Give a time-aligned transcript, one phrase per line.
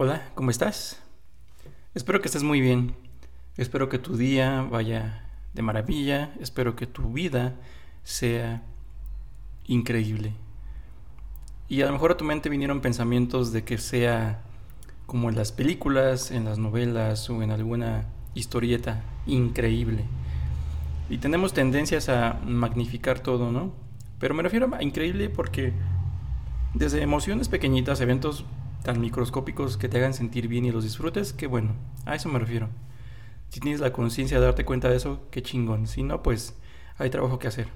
[0.00, 1.02] Hola, ¿cómo estás?
[1.92, 2.94] Espero que estés muy bien.
[3.56, 5.24] Espero que tu día vaya
[5.54, 6.32] de maravilla.
[6.38, 7.56] Espero que tu vida
[8.04, 8.62] sea
[9.66, 10.34] increíble.
[11.66, 14.40] Y a lo mejor a tu mente vinieron pensamientos de que sea
[15.06, 20.04] como en las películas, en las novelas o en alguna historieta increíble.
[21.10, 23.72] Y tenemos tendencias a magnificar todo, ¿no?
[24.20, 25.72] Pero me refiero a increíble porque
[26.72, 28.44] desde emociones pequeñitas, eventos
[28.88, 31.74] tan microscópicos que te hagan sentir bien y los disfrutes, que bueno,
[32.06, 32.70] a eso me refiero.
[33.50, 35.86] Si tienes la conciencia de darte cuenta de eso, qué chingón.
[35.86, 36.56] Si no, pues
[36.96, 37.68] hay trabajo que hacer.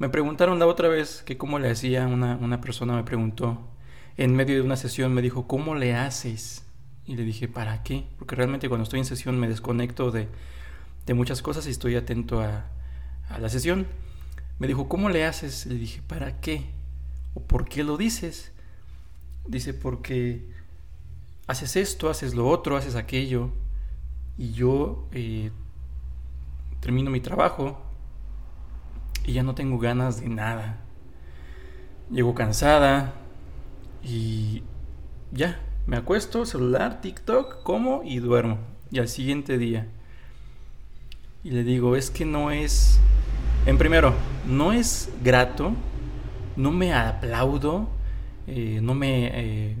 [0.00, 3.60] Me preguntaron la otra vez que cómo le hacía, una, una persona me preguntó,
[4.16, 6.66] en medio de una sesión me dijo, ¿cómo le haces?
[7.06, 8.08] Y le dije, ¿para qué?
[8.18, 10.26] Porque realmente cuando estoy en sesión me desconecto de,
[11.06, 12.68] de muchas cosas y estoy atento a,
[13.28, 13.86] a la sesión.
[14.58, 15.64] Me dijo, ¿cómo le haces?
[15.66, 16.64] Le dije, ¿para qué?
[17.34, 18.50] ¿O por qué lo dices?
[19.46, 20.48] Dice, porque
[21.46, 23.50] haces esto, haces lo otro, haces aquello,
[24.38, 25.50] y yo eh,
[26.80, 27.78] termino mi trabajo
[29.26, 30.78] y ya no tengo ganas de nada.
[32.10, 33.14] Llego cansada
[34.02, 34.62] y
[35.30, 38.58] ya, me acuesto, celular, TikTok, como y duermo.
[38.90, 39.86] Y al siguiente día.
[41.44, 42.98] Y le digo, es que no es,
[43.66, 44.14] en primero,
[44.46, 45.72] no es grato,
[46.56, 47.88] no me aplaudo,
[48.50, 49.30] eh, no me...
[49.32, 49.76] Eh,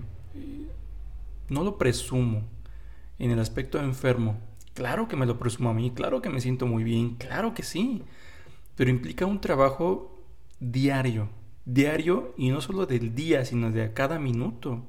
[1.48, 2.44] no lo presumo
[3.18, 4.38] en el aspecto enfermo.
[4.74, 7.64] Claro que me lo presumo a mí, claro que me siento muy bien, claro que
[7.64, 8.04] sí.
[8.76, 10.16] Pero implica un trabajo
[10.60, 11.28] diario,
[11.64, 14.84] diario y no solo del día, sino de a cada minuto.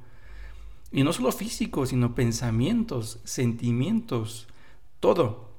[0.92, 4.48] Y no solo físico, sino pensamientos, sentimientos,
[5.00, 5.50] todo.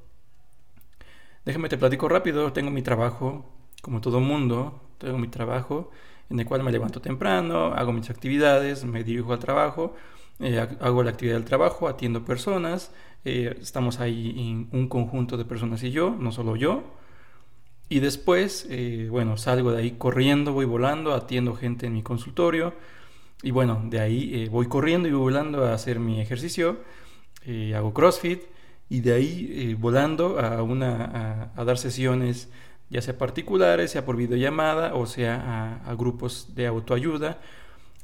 [1.45, 3.45] Déjame te platico rápido, tengo mi trabajo,
[3.83, 5.91] como todo mundo, tengo mi trabajo
[6.33, 9.95] en el cual me levanto temprano, hago mis actividades, me dirijo al trabajo,
[10.41, 12.91] eh, hago la actividad del trabajo, atiendo personas,
[13.27, 16.85] eh, estamos ahí en un conjunto de personas y yo, no solo yo.
[17.91, 22.73] Y después, eh, bueno, salgo de ahí corriendo, voy volando, atiendo gente en mi consultorio.
[23.43, 26.79] Y bueno, de ahí voy corriendo y voy volando a hacer mi ejercicio,
[27.75, 28.41] hago CrossFit
[28.89, 32.49] y de ahí volando a, una, a dar sesiones
[32.93, 37.39] ya sea particulares, sea por videollamada o sea a, grupos de autoayuda.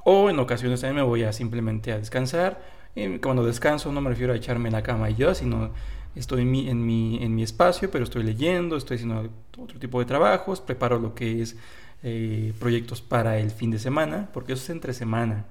[0.02, 2.62] O en ocasiones también me voy a simplemente a descansar.
[2.94, 5.72] Y cuando descanso no me refiero a echarme en la cama y yo, sino
[6.16, 9.28] estoy en mi, en mi, en mi espacio, pero estoy leyendo, estoy haciendo
[9.58, 11.56] otro tipo de trabajos, preparo lo que es
[12.02, 15.44] eh, proyectos para el fin de semana, porque eso es entre semana.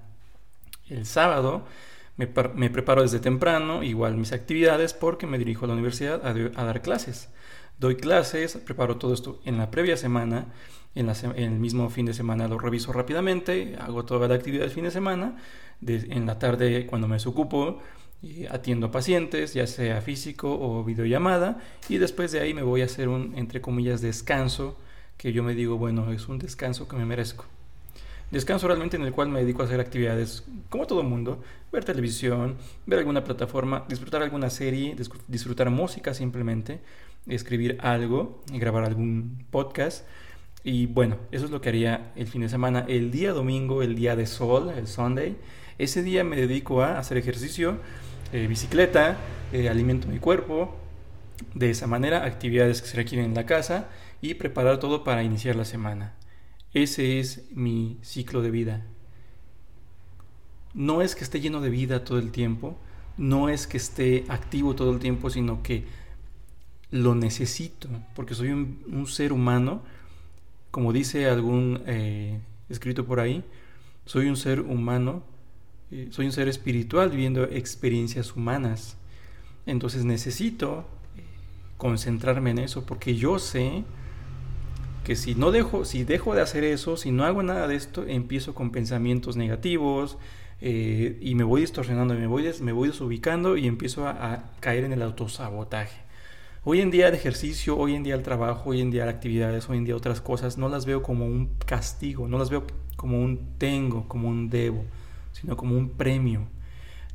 [0.90, 1.64] El sábado
[2.18, 6.64] me, me, preparo desde temprano, igual mis actividades, porque me dirijo a la universidad a
[6.66, 7.30] dar clases
[7.80, 10.48] doy clases, preparo todo esto en la previa semana,
[10.96, 14.84] en, el mismo fin de semana lo reviso rápidamente, hago toda la actividad del fin
[14.84, 15.38] de semana,
[15.86, 17.80] en la tarde cuando me desocupo,
[18.24, 22.86] eh, atiendo pacientes, ya sea físico o videollamada, y después de ahí me voy a
[22.86, 24.76] hacer un, entre comillas, descanso,
[25.18, 27.46] que yo me digo, bueno, es un descanso que me merezco.
[28.32, 32.58] Descanso realmente en el cual me dedico a hacer actividades como todo mundo, ver televisión,
[32.86, 34.96] ver alguna plataforma, disfrutar alguna serie,
[35.28, 36.82] disfrutar música simplemente,
[37.30, 40.06] escribir algo, grabar algún podcast.
[40.64, 42.86] Y bueno, eso es lo que haría el fin de semana.
[42.88, 45.38] El día domingo, el día de sol, el Sunday,
[45.78, 47.78] ese día me dedico a hacer ejercicio,
[48.34, 49.18] eh, bicicleta,
[49.54, 50.76] eh, alimento mi cuerpo.
[51.54, 53.90] De esa manera, actividades que se requieren en la casa
[54.22, 56.16] y preparar todo para iniciar la semana.
[56.74, 58.86] Ese es mi ciclo de vida.
[60.74, 62.78] No es que esté lleno de vida todo el tiempo,
[63.18, 65.86] no es que esté activo todo el tiempo, sino que
[66.92, 69.82] lo necesito, porque soy un, ser humano,
[70.72, 72.40] como dice algún eh,
[72.70, 73.44] escrito por ahí,
[74.06, 75.24] soy un ser humano,
[75.92, 78.98] eh, soy un ser espiritual viviendo experiencias humanas.
[79.66, 80.86] Entonces necesito
[81.18, 81.24] eh,
[81.78, 83.84] concentrarme en eso, porque yo sé
[85.04, 88.06] que si no dejo, si dejo de hacer eso, si no hago nada de esto,
[88.08, 90.18] empiezo con pensamientos negativos
[90.60, 95.04] y me voy distorsionando, me voy, me voy desubicando y empiezo a, caer en el
[95.04, 96.07] autosabotaje.
[96.70, 99.70] Hoy en día el ejercicio, hoy en día el trabajo, hoy en día las actividades,
[99.70, 102.68] hoy en día otras cosas, no las veo como un castigo, no las veo
[102.98, 104.84] como un tengo, como un debo,
[105.32, 106.42] sino como un premio.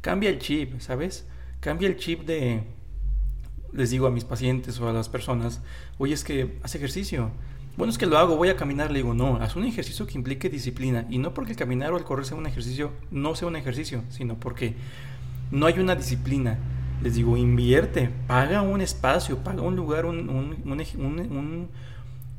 [0.00, 1.26] Cambia el chip, ¿sabes?
[1.60, 2.62] Cambia el chip de,
[3.74, 5.60] les digo a mis pacientes o a las personas,
[5.98, 7.30] oye, es que haz ejercicio,
[7.76, 10.16] bueno, es que lo hago, voy a caminar, le digo, no, haz un ejercicio que
[10.16, 11.06] implique disciplina.
[11.10, 14.02] Y no porque el caminar o el correr sea un ejercicio, no sea un ejercicio,
[14.08, 14.76] sino porque
[15.50, 16.58] no hay una disciplina.
[17.02, 21.68] Les digo, invierte, paga un espacio, paga un lugar, un, un,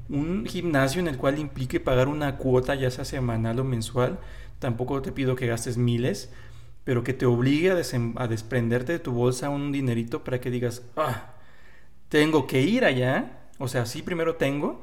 [0.09, 4.19] un, gimnasio en el cual implique pagar una cuota, ya sea semanal o mensual.
[4.59, 6.31] Tampoco te pido que gastes miles,
[6.85, 11.33] pero que te obligue a, desprenderte de tu bolsa un dinerito para que digas, ah,
[12.07, 14.81] tengo que ir allá, o sea, sí primero tengo,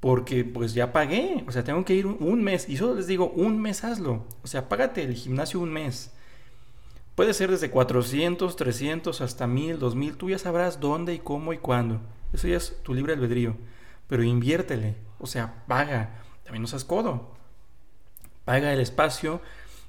[0.00, 3.30] porque pues ya pagué, o sea, tengo que ir un, mes, y solo les digo,
[3.30, 6.12] un mes hazlo, o sea, págate el gimnasio un mes.
[7.14, 11.58] Puede ser desde 400, 300 hasta 1000, 2000, tú ya sabrás dónde y cómo y
[11.58, 12.00] cuándo.
[12.32, 13.56] Eso ya es tu libre albedrío,
[14.06, 17.36] pero inviértele, o sea, paga, también no seas codo.
[18.44, 19.40] Paga el espacio,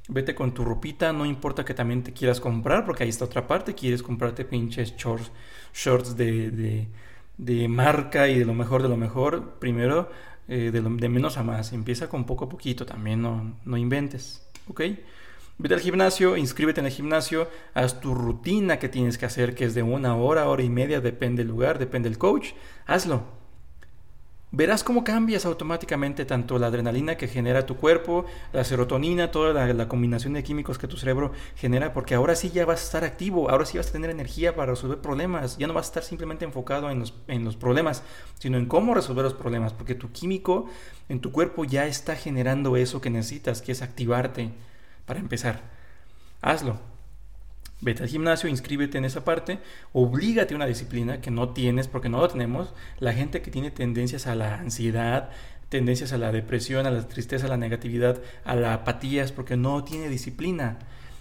[0.09, 3.47] vete con tu ropita, no importa que también te quieras comprar, porque ahí está otra
[3.47, 5.31] parte, quieres comprarte pinches shorts,
[5.73, 6.87] shorts de
[7.37, 10.09] de marca y de lo mejor de lo mejor, primero
[10.47, 11.73] eh, de, de, menos a más.
[11.73, 14.81] Empieza con poco a poquito, también no, no inventes, ¿ok?
[15.59, 19.65] Vete al gimnasio, inscríbete en el gimnasio, haz tu rutina que tienes que hacer, que
[19.65, 22.53] es de una hora, hora y media, depende del lugar, depende del coach,
[22.87, 23.23] hazlo.
[24.55, 29.87] Verás cómo cambias automáticamente tanto la adrenalina que genera tu cuerpo, la serotonina, toda la,
[29.87, 33.49] combinación de químicos que tu cerebro genera, porque ahora sí ya vas a estar activo,
[33.49, 36.45] ahora sí vas a tener energía para resolver problemas, ya no vas a estar simplemente
[36.45, 38.03] enfocado en los, en los problemas,
[38.37, 40.67] sino en cómo resolver los problemas, porque tu químico
[41.09, 44.51] en tu cuerpo ya está generando eso que necesitas, que es activarte
[45.05, 45.61] para empezar.
[46.41, 46.79] Hazlo.
[47.81, 49.59] Vete al gimnasio, inscríbete en esa parte,
[49.91, 52.73] oblígate a una disciplina que no tienes porque no lo tenemos.
[52.99, 55.31] La gente que tiene tendencias a la ansiedad,
[55.67, 59.57] tendencias a la depresión, a la tristeza, a la negatividad, a la apatía, es porque
[59.57, 60.79] no tiene disciplina.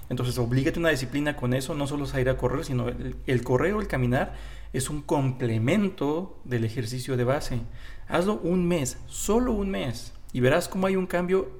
[0.08, 3.42] Entonces, oblígate a una disciplina con eso, no solo salir a correr, sino el, el
[3.42, 4.34] correr o el caminar
[4.72, 7.60] es un complemento del ejercicio de base.
[8.08, 11.50] Hazlo un mes, solo un mes, y verás cómo hay un cambio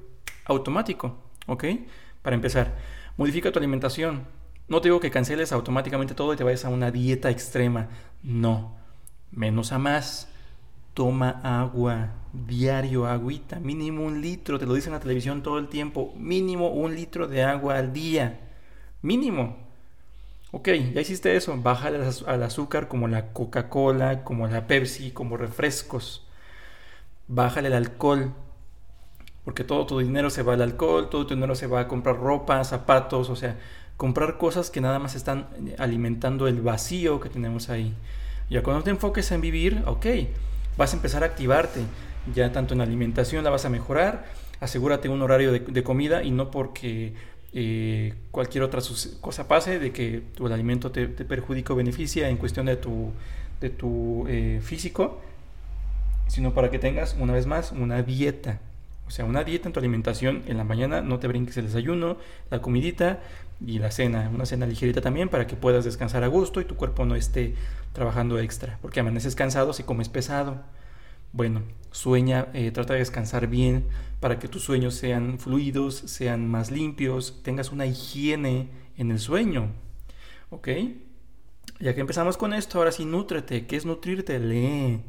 [0.44, 1.16] automático,
[1.46, 1.64] ¿ok?
[2.22, 2.76] Para empezar,
[3.16, 4.26] modifica tu alimentación
[4.69, 7.88] no te digo que canceles automáticamente todo y te vayas a una dieta extrema.
[8.22, 8.76] No.
[9.30, 10.28] Menos a más.
[10.94, 12.14] Toma agua.
[12.32, 13.60] Diario, agüita.
[13.60, 14.58] Mínimo un litro.
[14.58, 16.14] Te lo dicen en la televisión todo el tiempo.
[16.16, 18.40] Mínimo un litro de agua al día.
[19.02, 19.58] Mínimo.
[20.52, 21.54] Ok, ya hiciste eso.
[21.60, 26.26] Bájale al azúcar como la Coca-Cola, como la Pepsi, como refrescos.
[27.28, 28.32] Bájale el alcohol.
[29.44, 32.17] Porque todo tu dinero se va al alcohol, todo tu dinero se va a comprar
[32.17, 33.56] ropa, zapatos, o sea,
[33.97, 37.94] comprar cosas que nada más están eh, alimentando el vacío que tenemos ahí.
[38.50, 40.06] Ya cuando te enfoques en vivir, ok,
[40.77, 41.81] vas a empezar a activarte.
[42.35, 44.27] Ya tanto en alimentación la vas a mejorar,
[44.61, 47.15] asegúrate un horario de, comida y no porque
[47.53, 48.81] eh, cualquier otra
[49.21, 53.11] cosa pase, de que tu alimento te, perjudica o beneficia en cuestión de tu,
[53.61, 55.21] de tu eh, físico,
[56.29, 58.61] sino para que tengas una vez más una dieta.
[59.12, 62.17] Sea, una dieta en tu alimentación en la mañana, no te brinques el desayuno,
[62.50, 63.20] la comidita,
[63.61, 66.76] y la cena, una cena ligerita también para que puedas descansar a gusto y tu
[66.76, 67.55] cuerpo no esté
[67.93, 70.62] trabajando extra, porque amaneces cansado si comes pesado.
[71.32, 71.61] Bueno,
[71.91, 73.85] sueña, eh, trata de descansar bien
[74.19, 79.73] para que tus sueños sean fluidos, sean más limpios, tengas una higiene en el sueño.
[80.49, 80.69] ¿Ok?
[81.81, 83.67] Ya que empezamos con esto, ahora sí, nútrete.
[83.67, 84.38] ¿Qué es nutrirte?
[84.38, 85.03] Lee.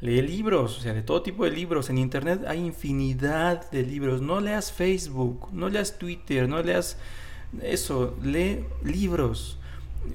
[0.00, 1.88] Lee libros, o sea, de todo tipo de libros.
[1.90, 4.20] En Internet hay infinidad de libros.
[4.20, 6.98] No leas Facebook, no leas Twitter, no leas
[7.62, 9.58] eso, lee libros.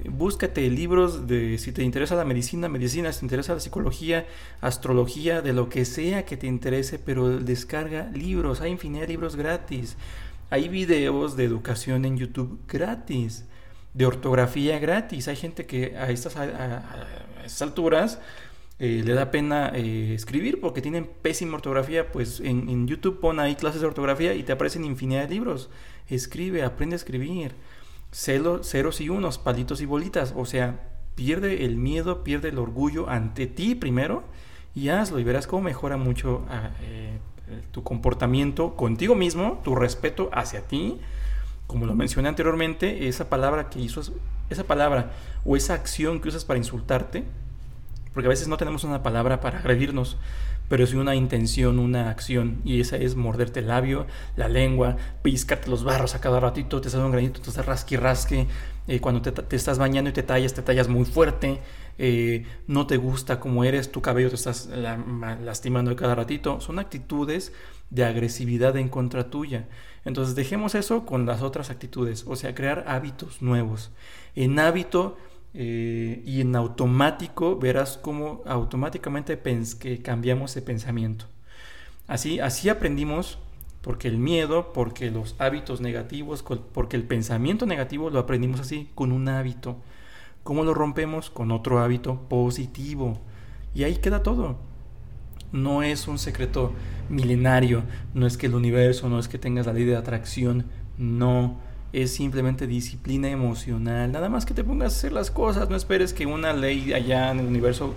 [0.08, 4.26] Búscate libros de si te interesa la medicina, medicina, si te interesa la psicología,
[4.60, 8.60] astrología, de lo que sea que te interese, pero descarga libros.
[8.60, 9.96] Hay infinidad de libros gratis.
[10.50, 13.44] Hay videos de educación en YouTube gratis,
[13.94, 15.26] de ortografía gratis.
[15.28, 16.36] Hay gente que a estas,
[17.60, 18.18] alturas
[18.80, 22.10] eh, le da pena eh, escribir porque tienen pésima ortografía.
[22.10, 25.70] Pues en, en YouTube pon ahí clases de ortografía y te aparecen infinidad de libros
[26.14, 27.54] escribe, aprende a escribir.
[28.12, 30.34] ceros y unos, palitos y bolitas.
[30.36, 34.24] O sea, pierde el miedo, pierde el orgullo ante ti primero
[34.74, 37.18] y hazlo y verás cómo mejora mucho ah, eh,
[37.72, 40.98] tu comportamiento contigo mismo, tu respeto hacia ti.
[41.66, 44.02] Como lo mencioné anteriormente, esa palabra que hizo,
[44.48, 45.12] esa palabra
[45.44, 47.24] o esa acción que usas para insultarte,
[48.12, 50.16] porque a veces no tenemos una palabra para agredirnos,
[50.68, 55.68] pero es una intención, una acción, y esa es morderte el labio, la lengua, piscarte
[55.68, 58.46] los barros a cada ratito, te sale un granito, te estás rasque
[58.86, 61.60] eh, cuando te, estás bañando y te tallas, te tallas muy fuerte,
[61.98, 64.68] eh, no te gusta como eres, tu cabello te estás
[65.42, 67.52] lastimando cada ratito, son actitudes
[67.90, 69.66] de agresividad en contra tuya.
[70.04, 73.90] Entonces dejemos eso con las otras actitudes, o sea, crear hábitos nuevos.
[74.34, 75.18] En hábito
[75.52, 79.36] eh, y en automático verás cómo automáticamente
[79.74, 81.26] que cambiamos de pensamiento.
[82.06, 83.38] Así, así aprendimos,
[83.82, 89.12] porque el miedo, porque los hábitos negativos, porque el pensamiento negativo lo aprendimos así, con
[89.12, 89.76] un hábito.
[90.42, 91.30] ¿Cómo lo rompemos?
[91.30, 93.18] Con otro hábito positivo.
[93.74, 94.58] Y ahí queda todo.
[95.52, 96.72] No es un secreto
[97.08, 97.82] milenario,
[98.14, 100.66] no es que el universo, no es que tengas la ley de atracción,
[100.96, 101.58] no
[101.92, 104.12] es simplemente disciplina emocional.
[104.12, 105.68] Nada más que te pongas a hacer las cosas.
[105.70, 107.94] No esperes que una ley allá en el universo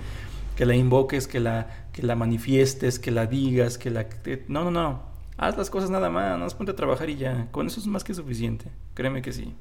[0.55, 4.07] que la invoques, que la, que la manifiestes, que la digas, que la...
[4.47, 5.01] No, no, no.
[5.37, 6.39] Haz las cosas nada más.
[6.39, 7.47] No ponte a trabajar y ya.
[7.51, 8.65] Con eso es más que suficiente.
[8.93, 9.53] Créeme que sí.